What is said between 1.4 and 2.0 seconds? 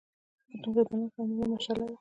یې مشغله ده.